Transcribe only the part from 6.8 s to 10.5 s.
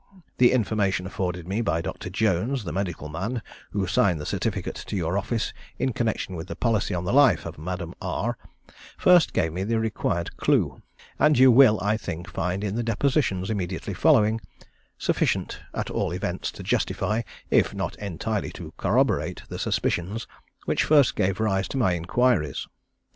on the life of Madame R, first gave me the required